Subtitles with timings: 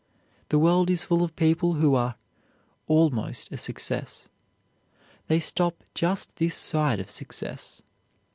[0.49, 2.15] The world is full of people who are
[2.87, 4.29] "almost a success."
[5.27, 7.83] They stop just this side of success.